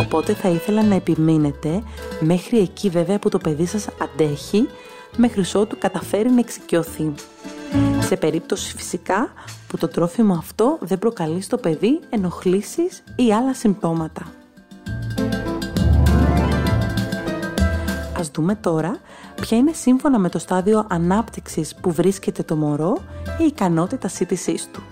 Οπότε 0.00 0.34
θα 0.34 0.48
ήθελα 0.48 0.82
να 0.82 0.94
επιμείνετε 0.94 1.82
μέχρι 2.20 2.58
εκεί 2.58 2.88
βέβαια 2.88 3.18
που 3.18 3.28
το 3.28 3.38
παιδί 3.38 3.66
σας 3.66 3.88
αντέχει 4.02 4.68
μέχρι 5.16 5.42
ότου 5.54 5.78
καταφέρει 5.78 6.30
να 6.30 6.40
εξοικειωθεί. 6.40 7.12
Σε 8.00 8.16
περίπτωση 8.16 8.76
φυσικά 8.76 9.32
που 9.66 9.78
το 9.78 9.88
τρόφιμο 9.88 10.34
αυτό 10.34 10.78
δεν 10.80 10.98
προκαλεί 10.98 11.40
στο 11.40 11.56
παιδί 11.56 12.00
ενοχλήσεις 12.10 13.04
ή 13.16 13.32
άλλα 13.32 13.54
συμπτώματα. 13.54 14.22
Ας 18.18 18.28
δούμε 18.28 18.54
τώρα 18.54 18.96
ποια 19.40 19.56
είναι 19.56 19.72
σύμφωνα 19.72 20.18
με 20.18 20.28
το 20.28 20.38
στάδιο 20.38 20.86
ανάπτυξης 20.88 21.74
που 21.74 21.92
βρίσκεται 21.92 22.42
το 22.42 22.56
μωρό 22.56 22.96
η 23.38 23.44
ικανότητα 23.44 24.08
σύντησής 24.08 24.68
του. 24.72 24.82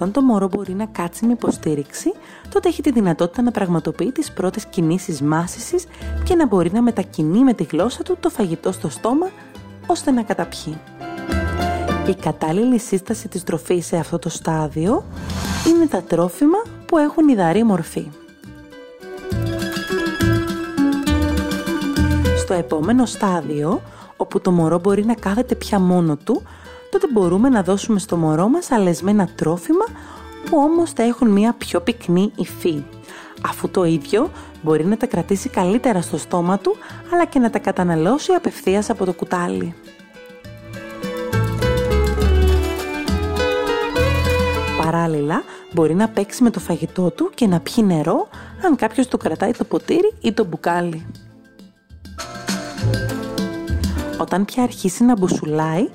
Όταν 0.00 0.12
το 0.12 0.22
μωρό 0.22 0.48
μπορεί 0.48 0.74
να 0.74 0.86
κάτσει 0.86 1.26
με 1.26 1.32
υποστήριξη, 1.32 2.12
τότε 2.48 2.68
έχει 2.68 2.82
τη 2.82 2.90
δυνατότητα 2.90 3.42
να 3.42 3.50
πραγματοποιεί 3.50 4.12
τις 4.12 4.32
πρώτες 4.32 4.66
κινήσεις 4.66 5.22
μάσησης 5.22 5.86
και 6.24 6.34
να 6.34 6.46
μπορεί 6.46 6.72
να 6.72 6.82
μετακινεί 6.82 7.44
με 7.44 7.52
τη 7.52 7.64
γλώσσα 7.64 8.02
του 8.02 8.16
το 8.20 8.28
φαγητό 8.28 8.72
στο 8.72 8.88
στόμα, 8.88 9.30
ώστε 9.86 10.10
να 10.10 10.22
καταπιεί. 10.22 10.80
Η 12.08 12.14
κατάλληλη 12.14 12.78
σύσταση 12.78 13.28
της 13.28 13.44
τροφής 13.44 13.86
σε 13.86 13.96
αυτό 13.96 14.18
το 14.18 14.28
στάδιο 14.28 15.04
είναι 15.68 15.86
τα 15.86 16.02
τρόφιμα 16.02 16.58
που 16.86 16.98
έχουν 16.98 17.28
υδαρή 17.28 17.64
μορφή. 17.64 18.10
Στο 22.38 22.54
επόμενο 22.54 23.06
στάδιο, 23.06 23.82
όπου 24.16 24.40
το 24.40 24.50
μωρό 24.50 24.78
μπορεί 24.78 25.04
να 25.04 25.14
κάθεται 25.14 25.54
πια 25.54 25.78
μόνο 25.78 26.16
του, 26.16 26.42
τότε 26.90 27.06
μπορούμε 27.12 27.48
να 27.48 27.62
δώσουμε 27.62 27.98
στο 27.98 28.16
μωρό 28.16 28.48
μας 28.48 28.70
αλεσμένα 28.70 29.28
τρόφιμα 29.34 29.84
που 30.44 30.58
όμως 30.58 30.90
θα 30.90 31.02
έχουν 31.02 31.28
μια 31.28 31.54
πιο 31.58 31.80
πυκνή 31.80 32.32
υφή. 32.36 32.82
Αφού 33.46 33.68
το 33.68 33.84
ίδιο 33.84 34.30
μπορεί 34.62 34.84
να 34.84 34.96
τα 34.96 35.06
κρατήσει 35.06 35.48
καλύτερα 35.48 36.00
στο 36.00 36.16
στόμα 36.18 36.58
του, 36.58 36.76
αλλά 37.12 37.24
και 37.24 37.38
να 37.38 37.50
τα 37.50 37.58
καταναλώσει 37.58 38.32
απευθείας 38.32 38.90
από 38.90 39.04
το 39.04 39.12
κουτάλι. 39.12 39.74
Παράλληλα, 44.84 45.42
μπορεί 45.72 45.94
να 45.94 46.08
παίξει 46.08 46.42
με 46.42 46.50
το 46.50 46.60
φαγητό 46.60 47.10
του 47.10 47.30
και 47.34 47.46
να 47.46 47.60
πιει 47.60 47.84
νερό 47.86 48.28
αν 48.64 48.76
κάποιος 48.76 49.08
του 49.08 49.16
κρατάει 49.16 49.52
το 49.52 49.64
ποτήρι 49.64 50.14
ή 50.20 50.32
το 50.32 50.44
μπουκάλι. 50.44 51.06
Όταν 54.18 54.44
πια 54.44 54.62
αρχίσει 54.62 55.04
να 55.04 55.16
μπουσουλάει, 55.16 55.88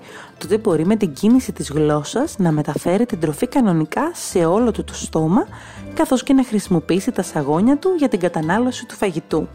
τότε 0.47 0.57
μπορεί 0.57 0.85
με 0.85 0.95
την 0.95 1.13
κίνηση 1.13 1.51
της 1.51 1.69
γλώσσας 1.69 2.37
να 2.37 2.51
μεταφέρει 2.51 3.05
την 3.05 3.19
τροφή 3.19 3.47
κανονικά 3.47 4.11
σε 4.13 4.45
όλο 4.45 4.71
του 4.71 4.83
το 4.83 4.93
στόμα, 4.93 5.47
καθώς 5.93 6.23
και 6.23 6.33
να 6.33 6.43
χρησιμοποιήσει 6.43 7.11
τα 7.11 7.21
σαγόνια 7.21 7.77
του 7.77 7.89
για 7.97 8.07
την 8.07 8.19
κατανάλωση 8.19 8.85
του 8.85 8.95
φαγητού. 8.95 9.47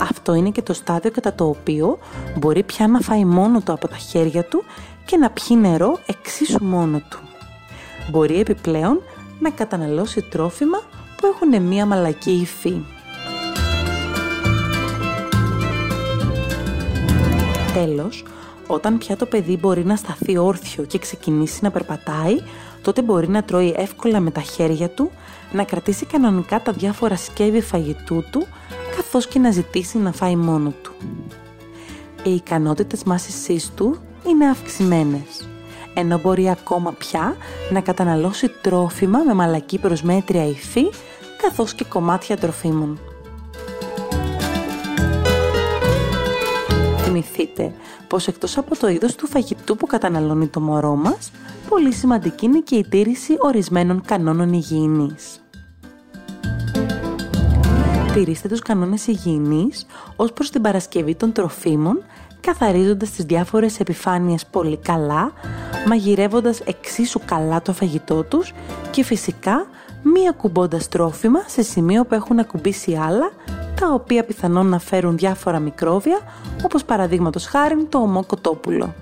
Αυτό 0.00 0.34
είναι 0.34 0.50
και 0.50 0.62
το 0.62 0.72
στάδιο 0.72 1.10
κατά 1.10 1.34
το 1.34 1.48
οποίο 1.48 1.98
μπορεί 2.38 2.62
πια 2.62 2.88
να 2.88 3.00
φάει 3.00 3.24
μόνο 3.24 3.60
του 3.60 3.72
από 3.72 3.88
τα 3.88 3.96
χέρια 3.96 4.44
του 4.44 4.64
και 5.04 5.16
να 5.16 5.30
πιει 5.30 5.56
νερό 5.60 5.98
εξίσου 6.06 6.64
μόνο 6.64 7.02
του. 7.10 7.18
Μπορεί 8.10 8.40
επιπλέον 8.40 9.02
να 9.38 9.50
καταναλώσει 9.50 10.22
τρόφιμα 10.22 10.78
που 11.16 11.26
έχουν 11.26 11.62
μία 11.62 11.86
μαλακή 11.86 12.32
υφή. 12.32 12.84
Τέλος, 17.74 18.24
όταν 18.66 18.98
πια 18.98 19.16
το 19.16 19.26
παιδί 19.26 19.56
μπορεί 19.56 19.84
να 19.84 19.96
σταθεί 19.96 20.38
όρθιο 20.38 20.84
και 20.84 20.98
ξεκινήσει 20.98 21.58
να 21.62 21.70
περπατάει, 21.70 22.36
τότε 22.82 23.02
μπορεί 23.02 23.28
να 23.28 23.42
τρώει 23.42 23.74
εύκολα 23.76 24.20
με 24.20 24.30
τα 24.30 24.40
χέρια 24.40 24.88
του, 24.88 25.10
να 25.52 25.64
κρατήσει 25.64 26.06
κανονικά 26.06 26.62
τα 26.62 26.72
διάφορα 26.72 27.16
σκεύη 27.16 27.60
φαγητού 27.60 28.24
του, 28.30 28.46
καθώς 28.96 29.26
και 29.26 29.38
να 29.38 29.50
ζητήσει 29.50 29.98
να 29.98 30.12
φάει 30.12 30.36
μόνο 30.36 30.72
του. 30.82 30.92
Οι 32.22 32.34
ικανότητες 32.34 33.02
μάσησής 33.02 33.70
του 33.74 33.96
είναι 34.28 34.48
αυξημένες, 34.48 35.48
ενώ 35.94 36.18
μπορεί 36.18 36.50
ακόμα 36.50 36.92
πια 36.92 37.36
να 37.70 37.80
καταναλώσει 37.80 38.48
τρόφιμα 38.48 39.18
με 39.18 39.34
μαλακή 39.34 39.78
προσμέτρια 39.78 40.46
υφή, 40.46 40.84
καθώς 41.42 41.74
και 41.74 41.84
κομμάτια 41.84 42.36
τροφίμων. 42.36 42.98
θυμηθείτε 47.16 47.72
πως 48.08 48.26
εκτός 48.26 48.58
από 48.58 48.76
το 48.76 48.88
είδος 48.88 49.14
του 49.14 49.26
φαγητού 49.26 49.76
που 49.76 49.86
καταναλώνει 49.86 50.46
το 50.46 50.60
μωρό 50.60 50.94
μας, 50.94 51.30
πολύ 51.68 51.92
σημαντική 51.92 52.44
είναι 52.44 52.60
και 52.60 52.76
η 52.76 52.86
τήρηση 52.88 53.36
ορισμένων 53.38 54.00
κανόνων 54.00 54.52
υγιεινής. 54.52 55.40
Τηρήστε 58.14 58.48
τους 58.48 58.60
κανόνες 58.60 59.06
υγιεινής 59.06 59.86
ως 60.16 60.32
προς 60.32 60.50
την 60.50 60.62
παρασκευή 60.62 61.14
των 61.14 61.32
τροφίμων, 61.32 62.02
καθαρίζοντας 62.40 63.10
τις 63.10 63.24
διάφορες 63.24 63.80
επιφάνειες 63.80 64.46
πολύ 64.46 64.76
καλά, 64.76 65.32
μαγειρεύοντας 65.86 66.60
εξίσου 66.60 67.20
καλά 67.24 67.62
το 67.62 67.72
φαγητό 67.72 68.22
τους 68.22 68.52
και 68.90 69.04
φυσικά 69.04 69.66
μία 70.02 70.32
κουμπώντας 70.32 70.88
τρόφιμα 70.88 71.40
σε 71.46 71.62
σημείο 71.62 72.04
που 72.04 72.14
έχουν 72.14 72.38
ακουμπήσει 72.38 72.94
άλλα, 72.94 73.30
τα 73.80 73.92
οποία 73.92 74.24
πιθανόν 74.24 74.66
να 74.66 74.78
φέρουν 74.78 75.16
διάφορα 75.16 75.58
μικρόβια, 75.58 76.18
όπως 76.64 76.84
παραδείγματος 76.84 77.46
χάρη 77.46 77.84
το 77.84 77.98
ομό 77.98 78.24
κοτόπουλο. 78.24 78.94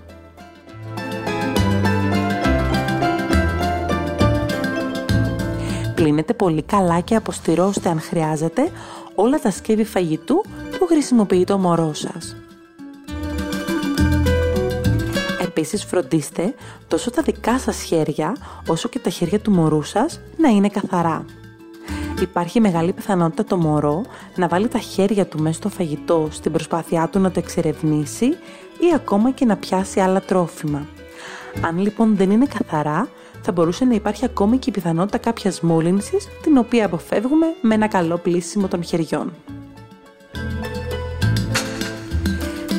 Πλύνετε 5.94 6.34
πολύ 6.34 6.62
καλά 6.62 7.00
και 7.00 7.16
αποστηρώστε 7.16 7.88
αν 7.88 8.00
χρειάζεται 8.00 8.70
όλα 9.14 9.38
τα 9.40 9.50
σκεύη 9.50 9.84
φαγητού 9.84 10.44
που 10.78 10.86
χρησιμοποιεί 10.86 11.44
το 11.44 11.58
μωρό 11.58 11.92
σας. 11.92 12.36
Επίσης 15.42 15.84
φροντίστε 15.84 16.54
τόσο 16.88 17.10
τα 17.10 17.22
δικά 17.22 17.58
σας 17.58 17.82
χέρια 17.82 18.36
όσο 18.66 18.88
και 18.88 18.98
τα 18.98 19.10
χέρια 19.10 19.40
του 19.40 19.50
μωρού 19.50 19.82
σας 19.82 20.20
να 20.36 20.48
είναι 20.48 20.68
καθαρά. 20.68 21.24
Υπάρχει 22.24 22.60
μεγάλη 22.60 22.92
πιθανότητα 22.92 23.44
το 23.44 23.56
μωρό 23.56 24.02
να 24.36 24.48
βάλει 24.48 24.68
τα 24.68 24.78
χέρια 24.78 25.26
του 25.26 25.42
μέσα 25.42 25.54
στο 25.54 25.68
φαγητό 25.68 26.28
στην 26.30 26.52
προσπάθειά 26.52 27.08
του 27.08 27.18
να 27.18 27.30
το 27.30 27.38
εξερευνήσει 27.38 28.26
ή 28.78 28.94
ακόμα 28.94 29.30
και 29.30 29.44
να 29.44 29.56
πιάσει 29.56 30.00
άλλα 30.00 30.20
τρόφιμα. 30.20 30.86
Αν 31.60 31.78
λοιπόν 31.78 32.16
δεν 32.16 32.30
είναι 32.30 32.46
καθαρά, 32.46 33.08
θα 33.42 33.52
μπορούσε 33.52 33.84
να 33.84 33.94
υπάρχει 33.94 34.24
ακόμη 34.24 34.58
και 34.58 34.70
η 34.70 34.72
πιθανότητα 34.72 35.18
κάποιας 35.18 35.60
μόλυνσης, 35.60 36.28
την 36.42 36.56
οποία 36.56 36.86
αποφεύγουμε 36.86 37.46
με 37.60 37.74
ένα 37.74 37.86
καλό 37.86 38.16
πλήσιμο 38.16 38.68
των 38.68 38.84
χεριών. 38.84 39.32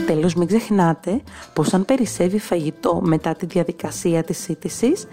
Τέλος, 0.05 0.33
μην 0.33 0.47
ξεχνάτε 0.47 1.21
πως 1.53 1.73
αν 1.73 1.85
περισσεύει 1.85 2.39
φαγητό 2.39 3.01
μετά 3.03 3.33
τη 3.33 3.45
διαδικασία 3.45 4.23
της 4.23 4.37
σύντησης, 4.37 5.07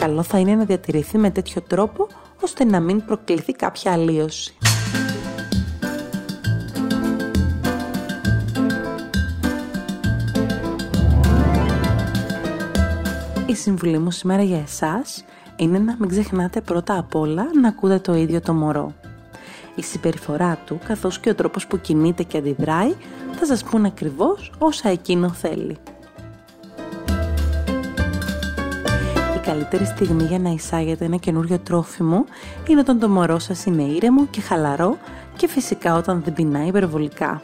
καλό 0.00 0.22
θα 0.22 0.38
είναι 0.38 0.54
να 0.54 0.64
διατηρηθεί 0.64 1.18
με 1.18 1.30
τέτοιο 1.30 1.62
τρόπο 1.62 2.06
ώστε 2.40 2.64
να 2.64 2.80
μην 2.80 3.04
προκληθεί 3.04 3.52
κάποια 3.52 3.92
αλλίωση. 3.92 4.56
Η 13.46 13.54
συμβουλή 13.54 13.98
μου 13.98 14.10
σήμερα 14.10 14.42
για 14.42 14.58
εσάς 14.58 15.24
είναι 15.56 15.78
να 15.78 15.96
μην 15.98 16.08
ξεχνάτε 16.08 16.60
πρώτα 16.60 16.98
απ' 16.98 17.14
όλα 17.14 17.46
να 17.60 17.68
ακούτε 17.68 17.98
το 17.98 18.14
ίδιο 18.14 18.40
το 18.40 18.54
μωρό. 18.54 18.94
Η 19.74 19.82
συμπεριφορά 19.82 20.58
του, 20.66 20.78
καθώς 20.86 21.18
και 21.18 21.30
ο 21.30 21.34
τρόπος 21.34 21.66
που 21.66 21.80
κινείται 21.80 22.22
και 22.22 22.38
αντιδράει, 22.38 22.94
θα 23.32 23.46
σας 23.46 23.64
πούν 23.64 23.84
ακριβώς 23.84 24.52
όσα 24.58 24.88
εκείνο 24.88 25.28
θέλει. 25.28 25.76
Καλύτερη 29.52 29.84
στιγμή 29.84 30.22
για 30.22 30.38
να 30.38 30.50
εισάγετε 30.50 31.04
ένα 31.04 31.16
καινούριο 31.16 31.58
τρόφιμο 31.58 32.24
είναι 32.68 32.80
όταν 32.80 32.98
το 32.98 33.08
μωρό 33.08 33.38
σας 33.38 33.64
είναι 33.64 33.82
ήρεμο 33.82 34.26
και 34.26 34.40
χαλαρό 34.40 34.98
και 35.36 35.48
φυσικά 35.48 35.96
όταν 35.96 36.22
δεν 36.24 36.32
πεινάει 36.32 36.66
υπερβολικά. 36.66 37.42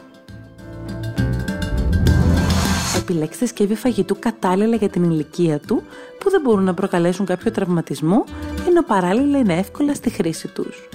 Επιλέξτε 2.97 3.45
σκεύη 3.45 3.75
φαγητού 3.75 4.19
κατάλληλα 4.19 4.75
για 4.75 4.89
την 4.89 5.03
ηλικία 5.03 5.59
του 5.59 5.83
που 6.19 6.29
δεν 6.29 6.41
μπορούν 6.41 6.63
να 6.63 6.73
προκαλέσουν 6.73 7.25
κάποιο 7.25 7.51
τραυματισμό 7.51 8.23
ενώ 8.67 8.83
παράλληλα 8.83 9.37
είναι 9.37 9.53
εύκολα 9.53 9.93
στη 9.93 10.09
χρήση 10.09 10.47
τους. 10.47 10.89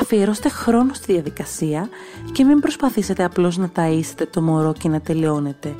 αφιερώστε 0.00 0.48
χρόνο 0.48 0.94
στη 0.94 1.12
διαδικασία 1.12 1.88
και 2.32 2.44
μην 2.44 2.60
προσπαθήσετε 2.60 3.24
απλώς 3.24 3.56
να 3.56 3.70
ταΐσετε 3.76 4.24
το 4.30 4.42
μωρό 4.42 4.72
και 4.72 4.88
να 4.88 5.00
τελειώνετε. 5.00 5.74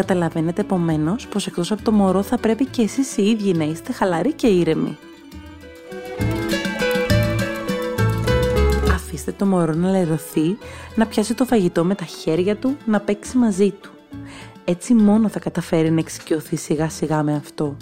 Καταλαβαίνετε 0.00 0.60
επομένως 0.60 1.26
πως 1.26 1.46
εκτός 1.46 1.72
από 1.72 1.82
το 1.82 1.92
μωρό 1.92 2.22
θα 2.22 2.38
πρέπει 2.38 2.66
και 2.66 2.82
εσείς 2.82 3.16
οι 3.16 3.22
ίδιοι 3.22 3.52
να 3.52 3.64
είστε 3.64 3.92
χαλαροί 3.92 4.32
και 4.32 4.46
ήρεμοι. 4.46 4.98
Αφήστε 8.90 9.32
το 9.32 9.46
μωρό 9.46 9.74
να 9.74 9.90
λερωθεί, 9.90 10.58
να 10.94 11.06
πιάσει 11.06 11.34
το 11.34 11.44
φαγητό 11.44 11.84
με 11.84 11.94
τα 11.94 12.04
χέρια 12.04 12.56
του, 12.56 12.76
να 12.86 13.00
παίξει 13.00 13.36
μαζί 13.36 13.70
του. 13.70 13.90
Έτσι 14.64 14.94
μόνο 14.94 15.28
θα 15.28 15.38
καταφέρει 15.38 15.90
να 15.90 16.00
εξοικειωθεί 16.00 16.56
σιγά 16.56 16.88
σιγά 16.88 17.22
με 17.22 17.34
αυτό. 17.34 17.76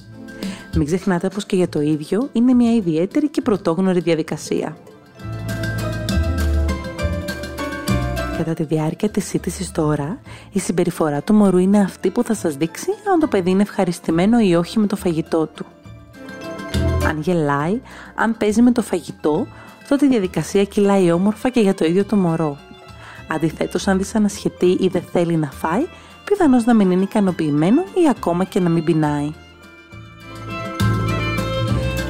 Μην 0.74 0.86
ξεχνάτε 0.86 1.28
πως 1.28 1.46
και 1.46 1.56
για 1.56 1.68
το 1.68 1.80
ίδιο 1.80 2.28
είναι 2.32 2.52
μια 2.52 2.74
ιδιαίτερη 2.74 3.28
και 3.28 3.40
πρωτόγνωρη 3.40 4.00
διαδικασία. 4.00 4.76
Κατά 8.36 8.54
τη 8.54 8.64
διάρκεια 8.64 9.08
της 9.08 9.24
σύντησης 9.24 9.72
τώρα, 9.72 10.18
η 10.52 10.58
συμπεριφορά 10.58 11.22
του 11.22 11.34
μωρού 11.34 11.58
είναι 11.58 11.80
αυτή 11.80 12.10
που 12.10 12.22
θα 12.22 12.34
σας 12.34 12.56
δείξει 12.56 12.90
αν 13.12 13.20
το 13.20 13.26
παιδί 13.26 13.50
είναι 13.50 13.62
ευχαριστημένο 13.62 14.40
ή 14.40 14.54
όχι 14.54 14.78
με 14.78 14.86
το 14.86 14.96
φαγητό 14.96 15.46
του. 15.46 15.66
Αν 17.08 17.20
γελάει, 17.20 17.80
αν 18.14 18.36
παίζει 18.36 18.62
με 18.62 18.72
το 18.72 18.82
φαγητό, 18.82 19.46
τότε 19.88 20.06
η 20.06 20.08
διαδικασία 20.08 20.64
κυλάει 20.64 21.12
όμορφα 21.12 21.48
και 21.48 21.60
για 21.60 21.74
το 21.74 21.84
ίδιο 21.84 22.04
το 22.04 22.16
μωρό. 22.16 22.58
Αντιθέτως, 23.28 23.88
αν 23.88 23.98
δυσανασχετεί 23.98 24.76
ή 24.80 24.88
δεν 24.88 25.02
θέλει 25.12 25.36
να 25.36 25.50
φάει, 25.50 25.86
πιθανώς 26.24 26.64
να 26.64 26.74
μην 26.74 26.90
είναι 26.90 27.02
ικανοποιημένο 27.02 27.82
ή 27.82 28.08
ακόμα 28.10 28.44
και 28.44 28.60
να 28.60 28.68
μην 28.68 28.84
πεινάει 28.84 29.32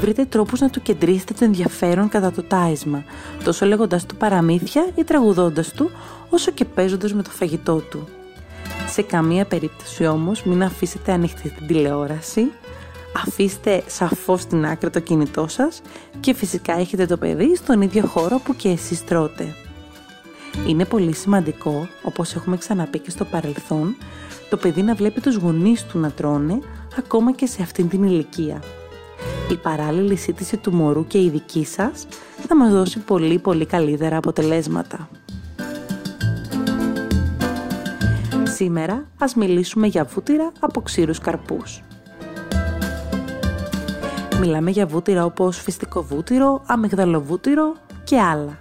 βρείτε 0.09 0.25
τρόπους 0.25 0.61
να 0.61 0.71
του 0.71 0.83
κεντρήσετε 0.83 1.35
το 1.39 1.45
ενδιαφέρον 1.45 2.09
κατά 2.09 2.33
το 2.33 2.43
τάισμα, 2.43 3.05
τόσο 3.45 3.67
λέγοντας 3.67 4.07
του 4.07 4.17
παραμύθια 4.17 4.89
ή 4.95 5.05
τραγουδώντας 5.05 5.73
του, 5.73 5.91
όσο 6.31 6.51
και 6.51 6.65
παίζοντας 6.65 7.15
με 7.15 7.23
το 7.23 7.31
φαγητό 7.31 7.77
του. 7.77 8.09
Σε 8.91 9.03
καμία 9.03 9.45
περίπτωση 9.45 10.07
όμως 10.07 10.43
μην 10.43 10.63
αφήσετε 10.63 11.13
ανοιχτή 11.13 11.51
την 11.51 11.67
τηλεόραση, 11.67 12.51
αφήστε 13.27 13.83
σαφώς 13.87 14.41
στην 14.41 14.67
άκρη 14.67 14.91
το 14.91 15.01
κινητό 15.01 15.49
σας 15.49 15.83
και 16.21 16.35
φυσικά 16.35 16.79
έχετε 16.79 17.07
το 17.07 17.17
παιδί 17.17 17.57
στον 17.57 17.83
ίδιο 17.83 18.07
χώρο 18.07 18.39
που 18.39 18.57
και 18.57 18.69
εσείς 18.69 19.05
τρώτε. 19.05 19.55
Είναι 20.67 20.85
πολύ 20.85 21.15
σημαντικό, 21.15 21.89
όπως 22.03 22.35
έχουμε 22.35 22.57
ξαναπεί 22.57 22.99
και 22.99 23.11
στο 23.11 23.25
παρελθόν, 23.25 23.97
το 24.51 24.57
παιδί 24.57 24.83
να 24.83 24.95
βλέπει 24.95 25.21
τους 25.21 25.37
γονείς 25.37 25.85
του 25.85 25.99
να 25.99 26.11
τρώνε 26.11 26.59
ακόμα 26.99 27.33
και 27.33 27.47
σε 27.47 27.63
αυτήν 27.63 27.89
την 27.89 28.03
ηλικία 28.03 28.63
η 29.53 29.57
παράλληλη 29.57 30.17
σύντηση 30.17 30.57
του 30.57 30.73
μωρού 30.73 31.07
και 31.07 31.19
η 31.19 31.29
δική 31.29 31.65
σας 31.65 32.07
θα 32.49 32.57
μας 32.57 32.73
δώσει 32.73 32.99
πολύ 32.99 33.39
πολύ 33.39 33.67
καλύτερα 33.67 34.17
αποτελέσματα. 34.17 35.09
Σήμερα 38.59 39.09
ας 39.19 39.35
μιλήσουμε 39.35 39.87
για 39.87 40.05
βούτυρα 40.05 40.53
από 40.61 40.81
ξύρους 40.81 41.19
καρπούς. 41.19 41.83
Μιλάμε 44.41 44.71
για 44.71 44.87
βούτυρα 44.87 45.25
όπως 45.25 45.61
φυστικό 45.61 46.03
βούτυρο, 46.03 46.63
αμυγδαλοβούτυρο 46.67 47.75
και 48.05 48.21
άλλα. 48.21 48.59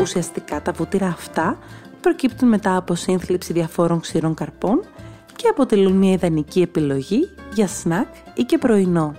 Ουσιαστικά 0.00 0.62
τα 0.62 0.72
βούτυρα 0.72 1.06
αυτά 1.06 1.58
προκύπτουν 2.00 2.48
μετά 2.48 2.76
από 2.76 2.94
σύνθλιψη 2.94 3.52
διαφόρων 3.52 4.00
ξηρών 4.00 4.34
καρπών 4.34 4.82
και 5.36 5.48
αποτελούν 5.48 5.92
μια 5.92 6.12
ιδανική 6.12 6.60
επιλογή 6.60 7.28
για 7.54 7.66
σνακ 7.66 8.08
ή 8.34 8.42
και 8.42 8.58
πρωινό. 8.58 9.14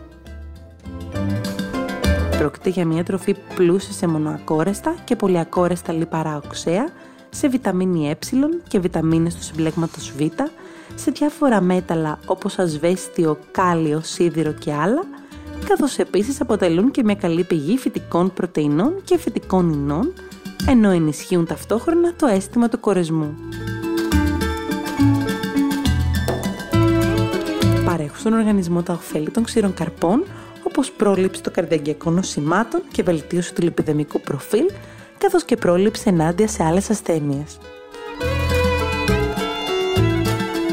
Πρόκειται 2.38 2.70
για 2.70 2.86
μια 2.86 3.04
τροφή 3.04 3.36
πλούσια 3.56 3.94
σε 3.94 4.08
μονοακόρεστα 4.08 4.96
και 5.04 5.16
πολυακόρεστα 5.16 5.94
λιπαρά 5.94 6.42
οξέα, 6.46 6.86
σε 7.34 7.48
βιταμίνη 7.48 8.10
ε 8.10 8.16
και 8.68 8.80
βιταμίνες 8.80 9.36
του 9.36 9.44
συμπλέγματος 9.44 10.12
Β, 10.18 10.22
σε 10.96 11.12
διάφορα 11.12 11.62
μέταλλα 11.62 12.20
όπως 12.26 12.60
ασβέστιο, 12.60 13.40
κάλιο, 13.52 14.02
σίδηρο 14.04 14.52
και 14.52 14.74
άλλα, 14.74 15.04
καθώς 15.68 15.98
επίσης 15.98 16.42
αποτελούν 16.42 16.92
και 16.92 17.04
μια 17.04 17.16
καλή 17.16 17.44
πηγή 17.44 17.78
φυτικών 17.78 18.34
πρωτεϊνών 18.34 18.94
και 19.04 19.18
φυτικών 19.18 19.74
ινών, 19.74 20.14
ενώ 20.68 20.90
ενισχύουν 20.90 21.46
ταυτόχρονα 21.46 22.14
το 22.14 22.28
αίσθημα 22.28 22.70
του 22.70 22.80
κορεσμού. 22.80 23.36
παρέχουν 27.94 28.18
στον 28.20 28.34
οργανισμό 28.34 28.84
τα 28.84 28.94
ωφέλη 28.94 29.30
των 29.30 29.44
ξηρών 29.44 29.74
καρπών, 29.74 30.24
όπως 30.64 30.92
πρόληψη 30.92 31.44
των 31.44 31.54
καρδιαγγειακών 31.54 32.14
νοσημάτων 32.14 32.82
και 32.92 33.04
βελτίωση 33.04 33.54
του 33.54 33.62
λιπιδεμικού 33.62 34.22
προφίλ, 34.22 34.66
καθώς 35.24 35.44
και 35.44 35.56
πρόληψη 35.56 36.04
ενάντια 36.08 36.48
σε 36.48 36.64
άλλες 36.64 36.90
ασθένειες. 36.90 37.58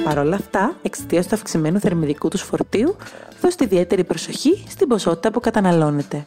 Παρ' 0.05 0.19
όλα 0.19 0.37
αυτά, 0.37 0.77
εξαιτίας 0.83 1.27
του 1.27 1.35
αυξημένου 1.35 1.81
θερμιδικού 1.81 2.29
του 2.29 2.39
φορτίου, 2.39 2.97
δώστε 3.41 3.65
ιδιαίτερη 3.65 4.05
προσοχή 4.05 4.65
στην 4.69 4.89
ποσότητα 4.89 5.31
που 5.31 5.41
καταναλώνετε. 5.41 6.27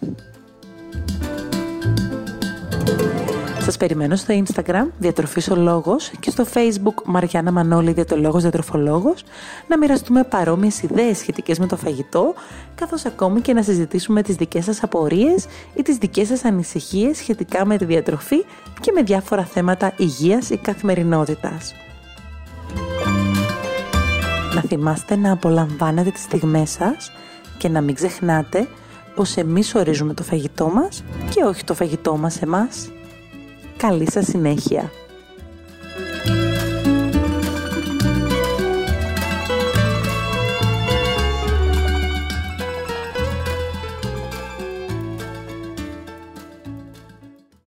Σας 3.74 3.82
περιμένω 3.82 4.16
στο 4.16 4.44
Instagram 4.44 4.88
Διατροφής 4.98 5.50
ο 5.50 5.56
Λόγος 5.56 6.12
και 6.20 6.30
στο 6.30 6.46
Facebook 6.54 7.04
Μαριάννα 7.06 7.52
Μανώλη 7.52 7.92
Διατολόγος 7.92 8.42
Διατροφολόγος 8.42 9.24
να 9.68 9.78
μοιραστούμε 9.78 10.24
παρόμοιες 10.24 10.82
ιδέες 10.82 11.18
σχετικές 11.18 11.60
με 11.60 11.68
το 11.68 11.78
φαγητό 11.78 12.34
καθώς 12.76 13.06
ακόμη 13.06 13.42
και 13.42 13.54
να 13.54 13.62
συζητήσουμε 13.62 14.22
τις 14.22 14.36
δικές 14.36 14.64
σας 14.64 14.84
απορίες 14.84 15.46
ή 15.74 15.82
τις 15.82 15.98
δικές 15.98 16.28
σας 16.28 16.46
ανησυχίες 16.46 17.18
σχετικά 17.18 17.66
με 17.66 17.78
τη 17.78 17.86
διατροφή 17.86 18.46
και 18.82 18.92
με 18.96 19.02
διάφορα 19.02 19.44
θέματα 19.44 19.94
υγείας 19.98 20.50
ή 20.50 20.58
καθημερινότητας. 20.58 21.74
Να 24.56 24.62
θυμάστε 24.62 25.16
να 25.16 25.32
απολαμβάνετε 25.32 26.10
τις 26.10 26.22
στιγμές 26.22 26.70
σας 26.70 27.12
Και 27.58 27.70
να 27.70 27.82
μην 27.82 27.96
ξεχνάτε 27.96 28.68
πως 29.16 29.36
εμείς 29.36 29.76
ορίζουμε 29.76 30.14
το 30.14 30.24
φαγητό 30.24 30.68
μας 30.68 31.04
και 31.30 31.44
όχι 31.44 31.64
το 31.64 31.74
φαγητό 31.74 32.18
μας 32.18 32.42
εμάς. 32.42 32.90
Καλή 33.78 34.12
σας 34.12 34.26
συνέχεια! 34.26 34.92